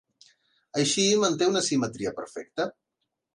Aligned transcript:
Així, 0.83 1.05
manté 1.25 1.49
una 1.51 1.63
simetria 1.67 2.15
perfecta. 2.21 2.69